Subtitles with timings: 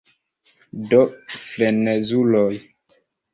[0.93, 1.01] Do,
[1.43, 2.59] frenezuloj.